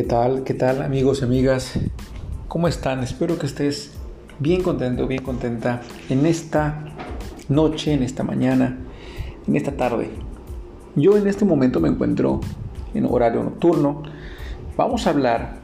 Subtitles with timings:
[0.00, 0.44] ¿Qué tal?
[0.44, 1.74] ¿Qué tal amigos y amigas?
[2.48, 3.02] ¿Cómo están?
[3.02, 3.90] Espero que estés
[4.38, 6.86] bien contento, bien contenta en esta
[7.50, 8.78] noche, en esta mañana,
[9.46, 10.08] en esta tarde.
[10.96, 12.40] Yo en este momento me encuentro
[12.94, 14.02] en horario nocturno.
[14.74, 15.56] Vamos a hablar,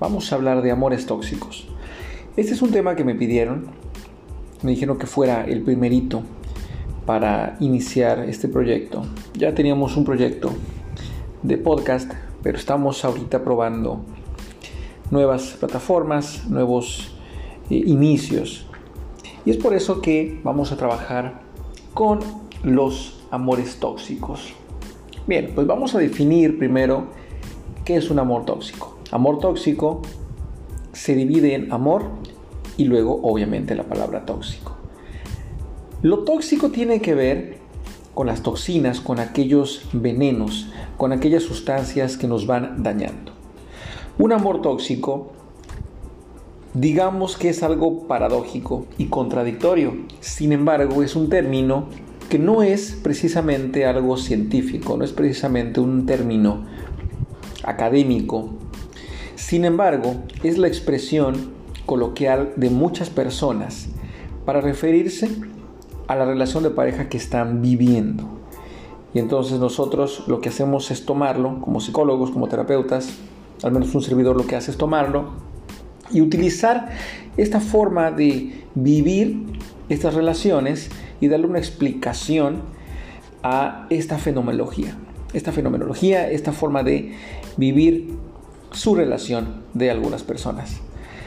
[0.00, 1.68] vamos a hablar de amores tóxicos.
[2.36, 3.66] Este es un tema que me pidieron.
[4.64, 6.24] Me dijeron que fuera el primerito
[7.06, 9.04] para iniciar este proyecto.
[9.34, 10.50] Ya teníamos un proyecto
[11.44, 12.10] de podcast
[12.42, 14.00] pero estamos ahorita probando
[15.10, 17.12] nuevas plataformas, nuevos
[17.70, 18.66] eh, inicios.
[19.44, 21.40] Y es por eso que vamos a trabajar
[21.94, 22.20] con
[22.62, 24.54] los amores tóxicos.
[25.26, 27.08] Bien, pues vamos a definir primero
[27.84, 28.98] qué es un amor tóxico.
[29.10, 30.02] Amor tóxico
[30.92, 32.04] se divide en amor
[32.76, 34.76] y luego obviamente la palabra tóxico.
[36.02, 37.59] Lo tóxico tiene que ver
[38.20, 43.32] con las toxinas, con aquellos venenos, con aquellas sustancias que nos van dañando.
[44.18, 45.32] Un amor tóxico,
[46.74, 49.94] digamos que es algo paradójico y contradictorio.
[50.20, 51.86] Sin embargo, es un término
[52.28, 56.66] que no es precisamente algo científico, no es precisamente un término
[57.62, 58.50] académico.
[59.34, 61.52] Sin embargo, es la expresión
[61.86, 63.88] coloquial de muchas personas
[64.44, 65.30] para referirse
[66.10, 68.24] a la relación de pareja que están viviendo.
[69.14, 73.10] Y entonces nosotros lo que hacemos es tomarlo, como psicólogos, como terapeutas,
[73.62, 75.30] al menos un servidor lo que hace es tomarlo
[76.10, 76.88] y utilizar
[77.36, 79.46] esta forma de vivir
[79.88, 82.62] estas relaciones y darle una explicación
[83.44, 84.96] a esta fenomenología.
[85.32, 87.14] Esta fenomenología, esta forma de
[87.56, 88.16] vivir
[88.72, 90.80] su relación de algunas personas.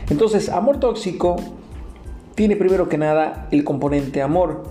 [0.09, 1.37] Entonces, amor tóxico
[2.35, 4.63] tiene primero que nada el componente amor.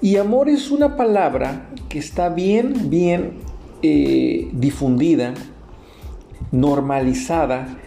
[0.00, 3.32] Y amor es una palabra que está bien, bien
[3.82, 5.34] eh, difundida,
[6.52, 7.78] normalizada,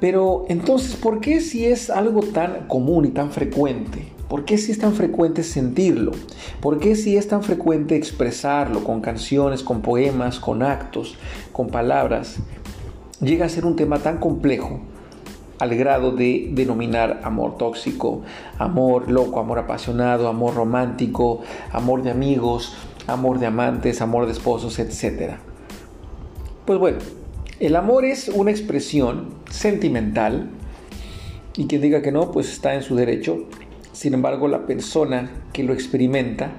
[0.00, 4.08] pero entonces, ¿por qué si es algo tan común y tan frecuente?
[4.28, 6.10] ¿Por qué si es tan frecuente sentirlo?
[6.60, 11.16] ¿Por qué si es tan frecuente expresarlo con canciones, con poemas, con actos,
[11.52, 12.38] con palabras?
[13.20, 14.80] Llega a ser un tema tan complejo
[15.62, 18.22] al grado de denominar amor tóxico,
[18.58, 22.74] amor loco, amor apasionado, amor romántico, amor de amigos,
[23.06, 25.34] amor de amantes, amor de esposos, etc.
[26.66, 26.98] Pues bueno,
[27.60, 30.50] el amor es una expresión sentimental
[31.56, 33.44] y quien diga que no, pues está en su derecho.
[33.92, 36.54] Sin embargo, la persona que lo experimenta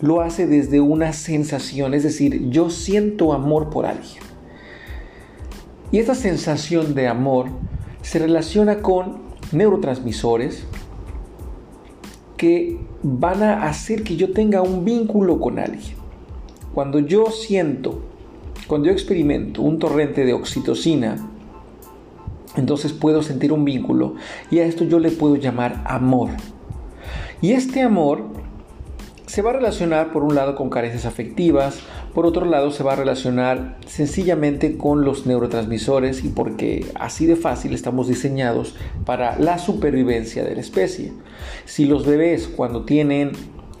[0.00, 4.22] lo hace desde una sensación, es decir, yo siento amor por alguien.
[5.92, 7.48] Y esta sensación de amor
[8.08, 9.18] se relaciona con
[9.52, 10.64] neurotransmisores
[12.38, 15.94] que van a hacer que yo tenga un vínculo con alguien.
[16.72, 18.00] Cuando yo siento,
[18.66, 21.28] cuando yo experimento un torrente de oxitocina,
[22.56, 24.14] entonces puedo sentir un vínculo
[24.50, 26.30] y a esto yo le puedo llamar amor.
[27.42, 28.24] Y este amor
[29.26, 31.80] se va a relacionar por un lado con carencias afectivas,
[32.18, 37.36] por otro lado se va a relacionar sencillamente con los neurotransmisores y porque así de
[37.36, 38.74] fácil estamos diseñados
[39.04, 41.12] para la supervivencia de la especie.
[41.64, 43.30] Si los bebés cuando tienen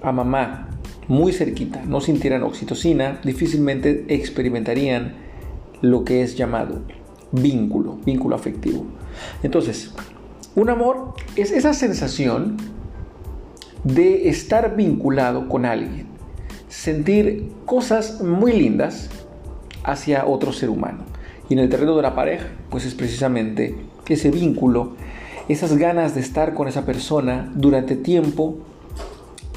[0.02, 0.68] a mamá
[1.08, 5.16] muy cerquita no sintieran oxitocina, difícilmente experimentarían
[5.80, 6.82] lo que es llamado
[7.32, 8.86] vínculo, vínculo afectivo.
[9.42, 9.92] Entonces,
[10.54, 12.56] un amor es esa sensación
[13.82, 16.17] de estar vinculado con alguien,
[16.68, 19.10] sentir cosas muy lindas
[19.84, 21.04] hacia otro ser humano.
[21.48, 23.74] Y en el terreno de la pareja, pues es precisamente
[24.06, 24.92] ese vínculo,
[25.48, 28.58] esas ganas de estar con esa persona durante tiempo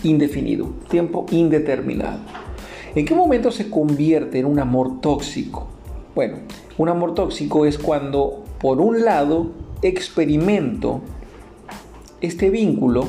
[0.03, 2.19] indefinido, tiempo indeterminado.
[2.95, 5.67] ¿En qué momento se convierte en un amor tóxico?
[6.15, 6.39] Bueno,
[6.77, 9.51] un amor tóxico es cuando, por un lado,
[9.81, 11.01] experimento
[12.19, 13.07] este vínculo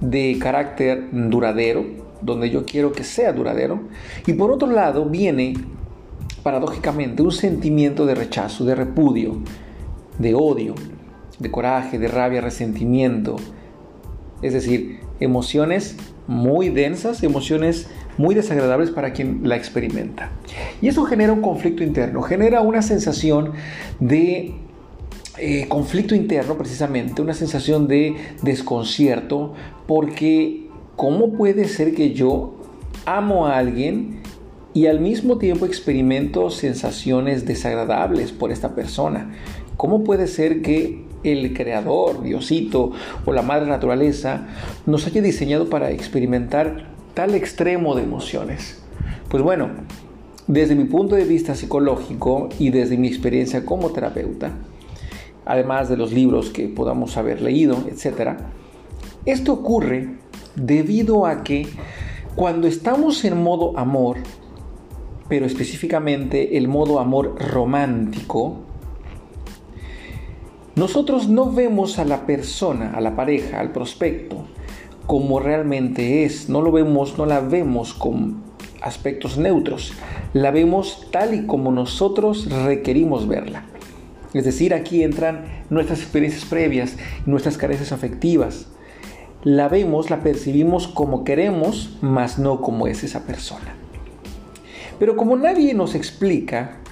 [0.00, 3.80] de carácter duradero, donde yo quiero que sea duradero,
[4.26, 5.54] y por otro lado viene
[6.42, 9.38] paradójicamente un sentimiento de rechazo, de repudio,
[10.18, 10.74] de odio,
[11.38, 13.36] de coraje, de rabia, resentimiento,
[14.42, 15.96] es decir, emociones
[16.26, 17.88] muy densas, emociones
[18.18, 20.30] muy desagradables para quien la experimenta.
[20.80, 23.52] Y eso genera un conflicto interno, genera una sensación
[24.00, 24.54] de
[25.38, 29.54] eh, conflicto interno precisamente, una sensación de desconcierto,
[29.86, 30.61] porque
[30.96, 32.54] ¿cómo puede ser que yo
[33.06, 34.20] amo a alguien
[34.74, 39.32] y al mismo tiempo experimento sensaciones desagradables por esta persona?
[39.76, 42.92] ¿Cómo puede ser que el creador, Diosito
[43.24, 44.48] o la madre naturaleza
[44.86, 48.82] nos haya diseñado para experimentar tal extremo de emociones?
[49.28, 49.70] Pues bueno,
[50.46, 54.50] desde mi punto de vista psicológico y desde mi experiencia como terapeuta,
[55.44, 58.36] además de los libros que podamos haber leído, etc.,
[59.26, 60.16] esto ocurre
[60.56, 61.68] debido a que
[62.34, 64.18] cuando estamos en modo amor,
[65.28, 68.60] pero específicamente el modo amor romántico,
[70.74, 74.46] nosotros no vemos a la persona, a la pareja, al prospecto,
[75.06, 76.48] como realmente es.
[76.48, 78.42] No lo vemos, no la vemos con
[78.80, 79.92] aspectos neutros.
[80.32, 83.64] La vemos tal y como nosotros requerimos verla.
[84.32, 86.96] Es decir, aquí entran nuestras experiencias previas,
[87.26, 88.68] nuestras carencias afectivas.
[89.44, 93.74] La vemos, la percibimos como queremos, mas no como es esa persona.
[94.98, 96.82] Pero como nadie nos explica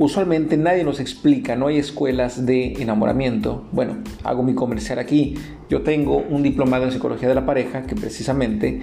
[0.00, 3.64] usualmente nadie nos explica, no hay escuelas de enamoramiento.
[3.70, 5.34] Bueno, hago mi comercial aquí.
[5.68, 8.80] Yo tengo un diplomado en psicología de la pareja que precisamente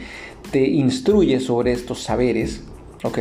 [0.52, 2.64] te instruye sobre estos saberes,
[3.04, 3.18] ¿ok?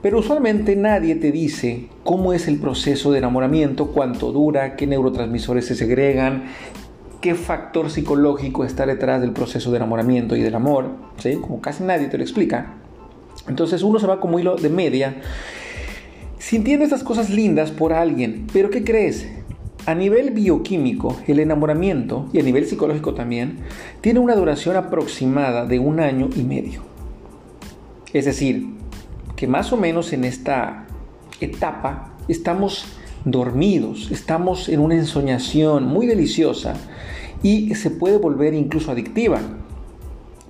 [0.00, 5.66] Pero usualmente nadie te dice cómo es el proceso de enamoramiento, cuánto dura, qué neurotransmisores
[5.66, 6.44] se segregan,
[7.24, 11.36] qué factor psicológico está detrás del proceso de enamoramiento y del amor, ¿sí?
[11.40, 12.74] Como casi nadie te lo explica.
[13.48, 15.22] Entonces uno se va como hilo de media
[16.38, 18.46] sintiendo estas cosas lindas por alguien.
[18.52, 19.26] Pero ¿qué crees?
[19.86, 23.60] A nivel bioquímico, el enamoramiento, y a nivel psicológico también,
[24.02, 26.82] tiene una duración aproximada de un año y medio.
[28.12, 28.66] Es decir,
[29.34, 30.88] que más o menos en esta
[31.40, 32.84] etapa estamos
[33.24, 36.74] dormidos, estamos en una ensoñación muy deliciosa
[37.42, 39.40] y se puede volver incluso adictiva,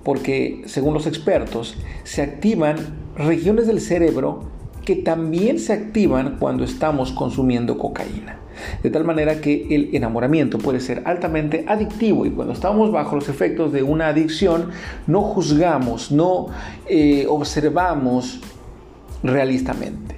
[0.03, 2.77] porque según los expertos se activan
[3.17, 4.45] regiones del cerebro
[4.85, 8.39] que también se activan cuando estamos consumiendo cocaína.
[8.83, 13.29] De tal manera que el enamoramiento puede ser altamente adictivo y cuando estamos bajo los
[13.29, 14.71] efectos de una adicción
[15.07, 16.49] no juzgamos, no
[16.87, 18.41] eh, observamos
[19.23, 20.14] realistamente.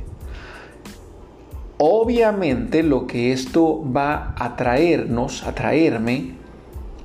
[1.79, 6.37] Obviamente lo que esto va a traernos, a traerme,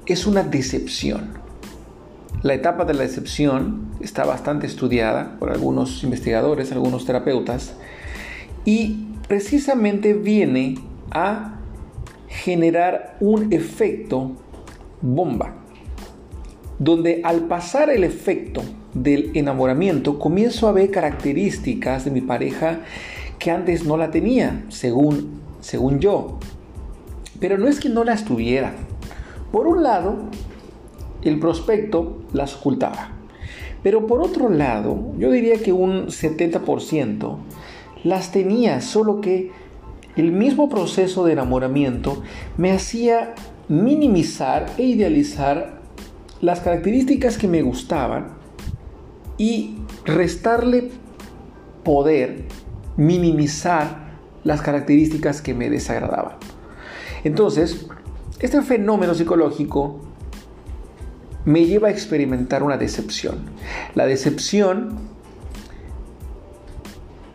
[0.06, 1.40] es una decepción.
[2.42, 7.76] La etapa de la decepción está bastante estudiada por algunos investigadores, algunos terapeutas,
[8.64, 10.76] y precisamente viene
[11.12, 11.60] a
[12.28, 14.32] generar un efecto
[15.02, 15.56] bomba,
[16.80, 18.64] donde al pasar el efecto
[18.94, 22.80] del enamoramiento comienzo a ver características de mi pareja
[23.42, 26.38] que antes no la tenía, según, según yo.
[27.40, 28.76] Pero no es que no las tuviera.
[29.52, 30.16] Por un lado,
[31.24, 33.10] el prospecto las ocultaba.
[33.82, 37.38] Pero por otro lado, yo diría que un 70%
[38.04, 39.52] las tenía, solo que
[40.16, 42.22] el mismo proceso de enamoramiento
[42.58, 43.34] me hacía
[43.68, 45.82] minimizar e idealizar
[46.42, 48.34] las características que me gustaban
[49.40, 50.92] y restarle
[51.84, 52.46] poder,
[52.98, 54.12] minimizar
[54.44, 56.36] las características que me desagradaban.
[57.24, 57.88] Entonces,
[58.40, 60.02] este fenómeno psicológico
[61.46, 63.38] me lleva a experimentar una decepción.
[63.96, 64.98] La decepción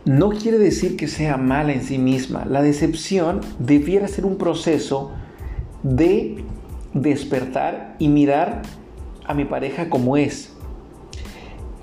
[0.05, 2.45] no quiere decir que sea mala en sí misma.
[2.45, 5.11] La decepción debiera ser un proceso
[5.83, 6.43] de
[6.93, 8.61] despertar y mirar
[9.25, 10.53] a mi pareja como es.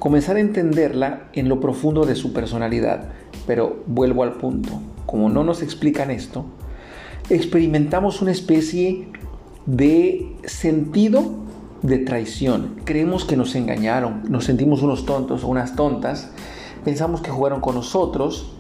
[0.04, 3.08] Comenzar a entenderla en lo profundo de su personalidad.
[3.46, 4.68] Pero vuelvo al punto.
[5.06, 6.44] Como no nos explican esto,
[7.30, 9.08] experimentamos una especie
[9.64, 11.24] de sentido
[11.80, 12.82] de traición.
[12.84, 16.32] Creemos que nos engañaron, nos sentimos unos tontos o unas tontas,
[16.84, 18.52] pensamos que jugaron con nosotros,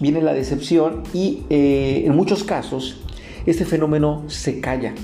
[0.00, 3.02] viene la decepción y eh, en muchos casos
[3.44, 4.94] este fenómeno se calla.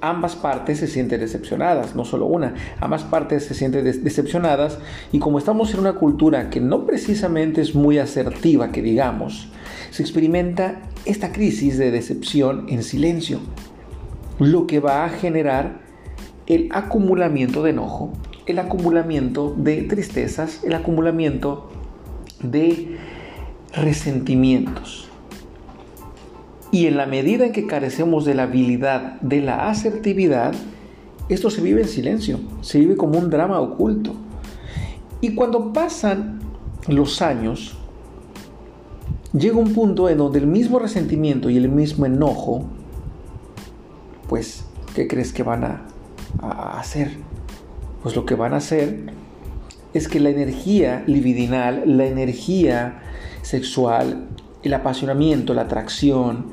[0.00, 4.78] Ambas partes se sienten decepcionadas, no solo una, ambas partes se sienten decepcionadas
[5.12, 9.48] y como estamos en una cultura que no precisamente es muy asertiva, que digamos,
[9.90, 13.40] se experimenta esta crisis de decepción en silencio,
[14.38, 15.80] lo que va a generar
[16.46, 18.12] el acumulamiento de enojo,
[18.46, 21.70] el acumulamiento de tristezas, el acumulamiento
[22.42, 22.98] de
[23.72, 25.05] resentimientos.
[26.76, 30.54] Y en la medida en que carecemos de la habilidad de la asertividad,
[31.30, 34.12] esto se vive en silencio, se vive como un drama oculto.
[35.22, 36.40] Y cuando pasan
[36.86, 37.78] los años,
[39.32, 42.66] llega un punto en donde el mismo resentimiento y el mismo enojo,
[44.28, 45.86] pues, ¿qué crees que van a
[46.42, 47.12] a hacer?
[48.02, 49.12] Pues lo que van a hacer
[49.94, 53.00] es que la energía libidinal, la energía
[53.40, 54.28] sexual,
[54.66, 56.52] el apasionamiento, la atracción,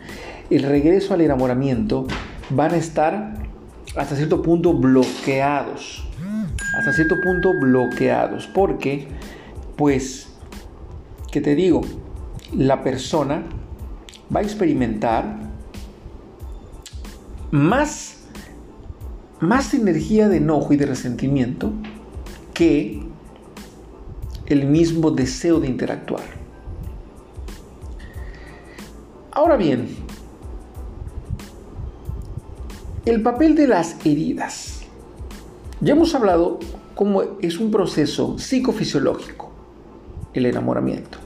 [0.49, 2.07] el regreso al enamoramiento
[2.49, 3.33] van a estar
[3.95, 6.07] hasta cierto punto bloqueados.
[6.77, 8.47] Hasta cierto punto bloqueados.
[8.47, 9.07] Porque,
[9.75, 10.29] pues,
[11.31, 11.81] que te digo,
[12.55, 13.43] la persona
[14.33, 15.37] va a experimentar
[17.51, 18.25] más,
[19.39, 21.71] más energía de enojo y de resentimiento
[22.53, 23.03] que
[24.47, 26.42] el mismo deseo de interactuar.
[29.43, 29.89] Ahora bien,
[33.05, 34.83] el papel de las heridas.
[35.81, 36.59] Ya hemos hablado
[36.95, 39.51] cómo es un proceso psicofisiológico
[40.33, 41.17] el enamoramiento.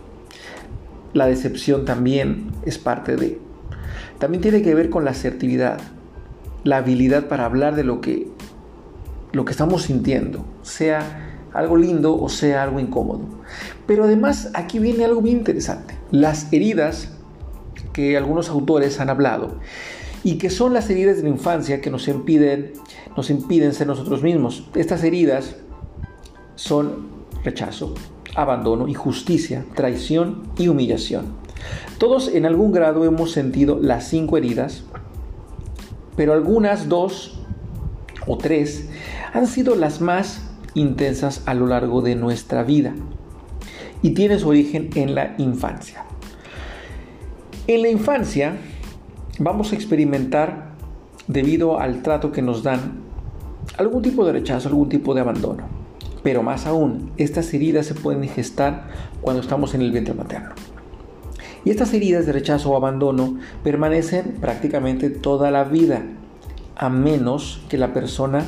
[1.14, 3.40] La decepción también es parte de.
[4.18, 5.80] También tiene que ver con la asertividad,
[6.64, 8.28] la habilidad para hablar de lo que,
[9.32, 13.28] lo que estamos sintiendo, sea algo lindo o sea algo incómodo.
[13.86, 15.94] Pero además aquí viene algo bien interesante.
[16.10, 17.14] Las heridas
[17.98, 19.56] que algunos autores han hablado
[20.24, 22.74] y que son las heridas de la infancia que nos impiden,
[23.16, 24.68] nos impiden ser nosotros mismos.
[24.76, 25.56] Estas heridas
[26.54, 27.08] son
[27.44, 27.96] rechazo,
[28.36, 31.26] abandono, injusticia, traición y humillación.
[31.98, 34.84] Todos en algún grado hemos sentido las cinco heridas,
[36.16, 37.40] pero algunas dos
[38.28, 38.90] o tres
[39.34, 40.44] han sido las más
[40.76, 42.94] intensas a lo largo de nuestra vida
[44.04, 46.07] y tienen su origen en la infancia.
[47.68, 48.56] En la infancia
[49.40, 50.70] vamos a experimentar,
[51.28, 53.02] debido al trato que nos dan,
[53.78, 55.68] algún tipo de rechazo, algún tipo de abandono.
[56.24, 58.88] Pero más aún, estas heridas se pueden gestar
[59.20, 60.52] cuando estamos en el vientre materno.
[61.66, 66.04] Y estas heridas de rechazo o abandono permanecen prácticamente toda la vida,
[66.78, 68.46] a menos que la persona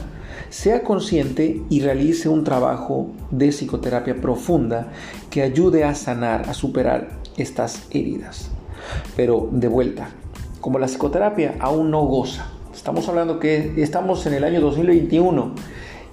[0.50, 4.94] sea consciente y realice un trabajo de psicoterapia profunda
[5.30, 8.52] que ayude a sanar, a superar estas heridas.
[9.16, 10.10] Pero de vuelta,
[10.62, 15.54] como la psicoterapia aún no goza, estamos hablando que estamos en el año 2021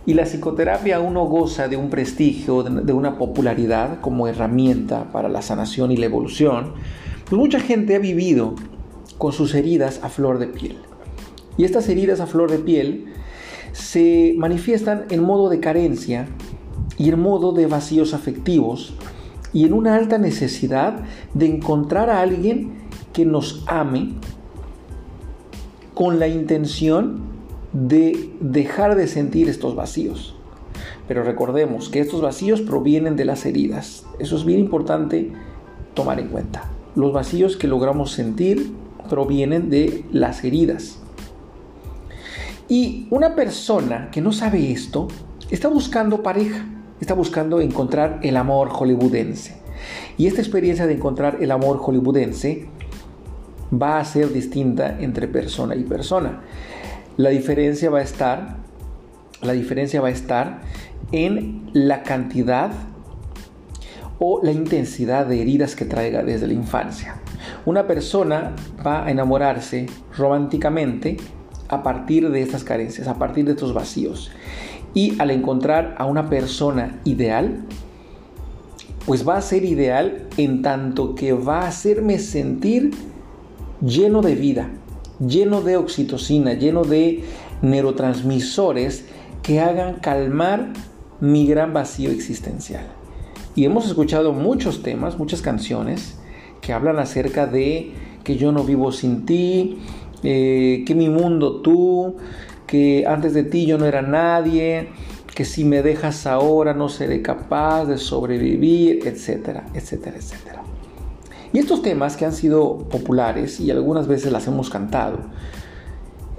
[0.07, 5.29] y la psicoterapia aún no goza de un prestigio, de una popularidad como herramienta para
[5.29, 6.75] la sanación y la evolución,
[7.29, 8.55] pues mucha gente ha vivido
[9.19, 10.79] con sus heridas a flor de piel.
[11.57, 13.07] Y estas heridas a flor de piel
[13.73, 16.29] se manifiestan en modo de carencia
[16.99, 18.95] y en modo de vacíos afectivos
[19.57, 20.99] y en una alta necesidad
[21.33, 22.73] de encontrar a alguien
[23.15, 24.11] que nos ame
[25.95, 27.21] con la intención
[27.73, 30.37] de dejar de sentir estos vacíos.
[31.09, 34.05] Pero recordemos que estos vacíos provienen de las heridas.
[34.19, 35.33] Eso es bien importante
[35.95, 36.71] tomar en cuenta.
[36.95, 38.75] Los vacíos que logramos sentir
[39.09, 40.99] provienen de las heridas.
[42.69, 45.09] Y una persona que no sabe esto
[45.49, 46.67] está buscando pareja,
[47.01, 49.57] está buscando encontrar el amor hollywoodense.
[50.17, 52.67] Y esta experiencia de encontrar el amor hollywoodense
[53.73, 56.43] va a ser distinta entre persona y persona.
[57.17, 58.57] La diferencia va a estar,
[59.43, 60.61] la diferencia va a estar
[61.13, 62.71] en la cantidad
[64.19, 67.17] o la intensidad de heridas que traiga desde la infancia.
[67.65, 69.87] Una persona va a enamorarse
[70.17, 71.17] románticamente
[71.69, 74.31] a partir de estas carencias, a partir de estos vacíos.
[74.97, 77.67] Y al encontrar a una persona ideal,
[79.05, 82.93] pues va a ser ideal en tanto que va a hacerme sentir
[83.83, 84.71] lleno de vida,
[85.21, 87.25] lleno de oxitocina, lleno de
[87.61, 89.05] neurotransmisores
[89.43, 90.73] que hagan calmar
[91.21, 92.87] mi gran vacío existencial.
[93.55, 96.19] Y hemos escuchado muchos temas, muchas canciones
[96.63, 97.93] que hablan acerca de
[98.25, 99.77] que yo no vivo sin ti,
[100.23, 102.17] eh, que mi mundo tú,
[102.67, 104.89] que antes de ti yo no era nadie,
[105.35, 110.63] que si me dejas ahora no seré capaz de sobrevivir, etcétera, etcétera, etcétera.
[111.53, 115.19] Y estos temas que han sido populares y algunas veces las hemos cantado,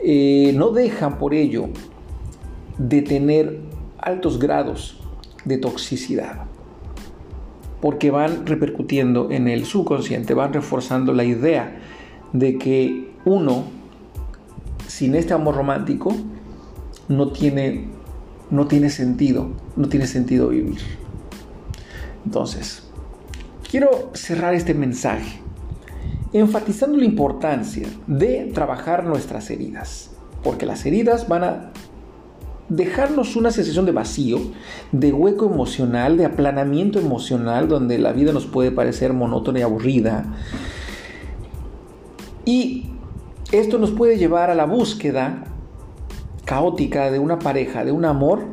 [0.03, 1.69] eh, no dejan por ello
[2.77, 3.59] de tener
[3.99, 4.99] altos grados
[5.45, 6.45] de toxicidad,
[7.81, 11.77] porque van repercutiendo en el subconsciente, van reforzando la idea
[12.33, 13.63] de que uno,
[14.87, 16.15] sin este amor romántico,
[17.07, 17.87] no tiene,
[18.49, 20.79] no tiene sentido, no tiene sentido vivir.
[22.25, 22.87] Entonces,
[23.69, 25.41] Quiero cerrar este mensaje
[26.31, 31.71] enfatizando la importancia de trabajar nuestras heridas, porque las heridas van a
[32.69, 34.39] dejarnos una sensación de vacío,
[34.93, 40.33] de hueco emocional, de aplanamiento emocional, donde la vida nos puede parecer monótona y aburrida.
[42.45, 42.86] Y
[43.51, 45.45] esto nos puede llevar a la búsqueda
[46.45, 48.45] caótica de una pareja, de un amor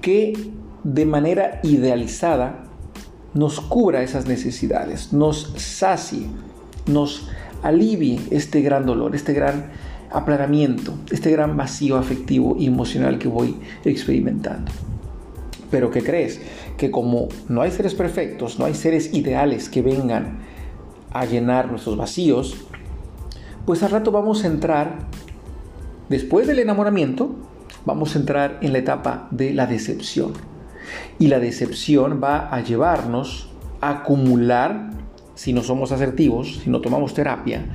[0.00, 0.50] que
[0.84, 2.64] de manera idealizada
[3.34, 6.26] nos cubra esas necesidades, nos sacie,
[6.86, 7.28] nos
[7.62, 9.70] alivie este gran dolor, este gran
[10.10, 14.72] aplanamiento, este gran vacío afectivo y emocional que voy experimentando.
[15.70, 16.40] Pero ¿qué crees?
[16.76, 20.38] Que como no hay seres perfectos, no hay seres ideales que vengan
[21.12, 22.56] a llenar nuestros vacíos,
[23.66, 24.98] pues al rato vamos a entrar,
[26.08, 27.36] después del enamoramiento,
[27.84, 30.32] vamos a entrar en la etapa de la decepción.
[31.18, 33.50] Y la decepción va a llevarnos
[33.80, 34.90] a acumular,
[35.34, 37.66] si no somos asertivos, si no tomamos terapia,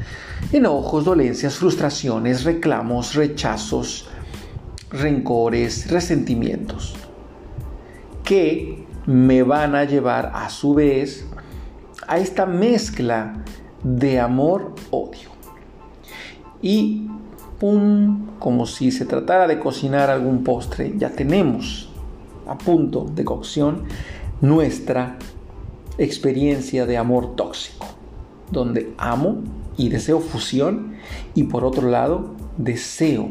[0.52, 4.08] enojos, dolencias, frustraciones, reclamos, rechazos,
[4.92, 6.96] rencores, resentimientos,
[8.24, 11.26] que me van a llevar a su vez
[12.08, 13.44] a esta mezcla
[13.84, 15.35] de amor-odio.
[16.66, 17.08] Y
[17.60, 21.90] pum, como si se tratara de cocinar algún postre, ya tenemos
[22.48, 23.84] a punto de cocción
[24.42, 25.20] nuestra
[26.00, 27.86] experiencia de amor tóxico,
[28.50, 29.44] donde amo
[29.78, 30.96] y deseo fusión
[31.36, 33.30] y por otro lado deseo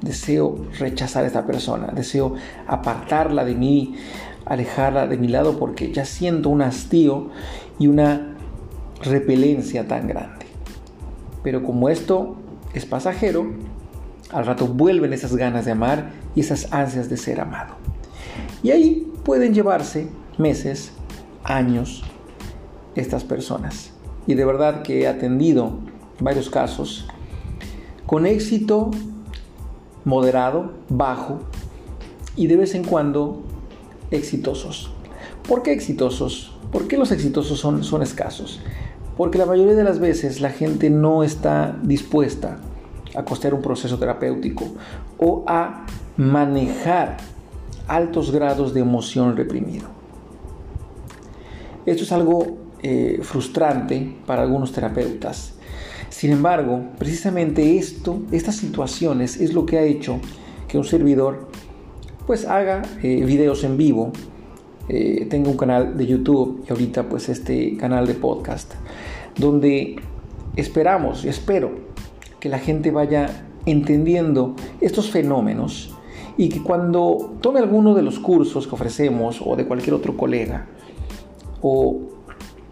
[0.00, 2.36] deseo rechazar a esta persona, deseo
[2.68, 3.96] apartarla de mí,
[4.44, 7.30] alejarla de mi lado porque ya siento un hastío
[7.80, 8.36] y una
[9.02, 10.46] repelencia tan grande.
[11.42, 12.36] Pero como esto
[12.74, 13.46] es pasajero,
[14.30, 17.74] al rato vuelven esas ganas de amar y esas ansias de ser amado.
[18.62, 20.92] Y ahí pueden llevarse meses,
[21.44, 22.02] años
[22.94, 23.92] estas personas.
[24.26, 25.78] Y de verdad que he atendido
[26.20, 27.06] varios casos
[28.06, 28.90] con éxito
[30.04, 31.40] moderado, bajo
[32.36, 33.42] y de vez en cuando
[34.10, 34.90] exitosos.
[35.46, 36.56] ¿Por qué exitosos?
[36.72, 38.60] ¿Por qué los exitosos son, son escasos?
[39.16, 42.58] Porque la mayoría de las veces la gente no está dispuesta
[43.14, 44.64] a costear un proceso terapéutico
[45.18, 47.18] o a manejar
[47.86, 49.86] altos grados de emoción reprimido.
[51.86, 55.54] Esto es algo eh, frustrante para algunos terapeutas
[56.14, 60.20] sin embargo, precisamente esto, estas situaciones es lo que ha hecho
[60.68, 61.48] que un servidor
[62.24, 64.12] pues haga eh, videos en vivo,
[64.88, 68.74] eh, tenga un canal de YouTube y ahorita pues este canal de podcast,
[69.36, 69.96] donde
[70.56, 71.72] esperamos y espero
[72.40, 75.94] que la gente vaya entendiendo estos fenómenos
[76.36, 80.66] y que cuando tome alguno de los cursos que ofrecemos o de cualquier otro colega
[81.62, 82.00] o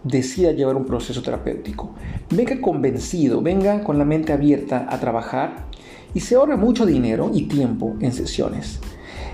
[0.03, 1.91] decida llevar un proceso terapéutico.
[2.29, 5.65] Venga convencido, venga con la mente abierta a trabajar
[6.13, 8.79] y se ahorra mucho dinero y tiempo en sesiones.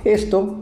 [0.06, 0.60] Esto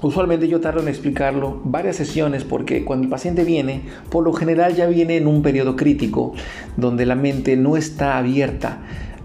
[0.00, 4.76] Usualmente yo tardo en explicarlo varias sesiones porque cuando el paciente viene, por lo general
[4.76, 6.34] ya viene en un periodo crítico
[6.76, 8.78] donde la mente no está abierta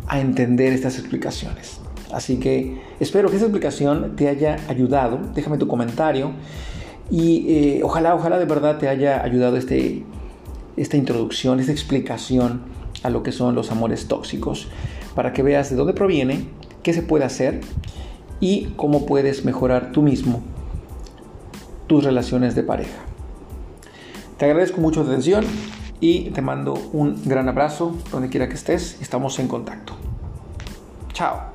[0.08, 1.80] a entender estas explicaciones.
[2.12, 5.20] Así que espero que esta explicación te haya ayudado.
[5.36, 6.32] Déjame tu comentario
[7.12, 10.02] y eh, ojalá, ojalá de verdad te haya ayudado este,
[10.76, 12.62] esta introducción, esta explicación
[13.04, 14.70] a lo que son los amores tóxicos,
[15.14, 16.46] para que veas de dónde proviene,
[16.82, 17.62] qué se puede hacer
[18.40, 20.42] y cómo puedes mejorar tú mismo
[21.88, 23.00] tus relaciones de pareja.
[24.38, 25.46] Te agradezco mucho tu atención
[26.00, 29.02] y te mando un gran abrazo donde quiera que estés.
[29.02, 29.93] Estamos en contacto.
[31.13, 31.53] Chao.